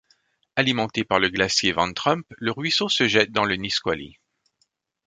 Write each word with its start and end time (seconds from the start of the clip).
Alimenté 0.55 1.03
par 1.03 1.19
le 1.19 1.29
glacier 1.29 1.73
Van 1.73 1.93
Trump, 1.93 2.25
le 2.39 2.51
ruisseau 2.51 2.89
se 2.89 3.07
jette 3.07 3.31
dans 3.31 3.45
le 3.45 3.55
Nisqually. 3.55 4.17